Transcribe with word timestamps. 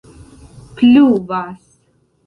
pluvas 0.77 1.45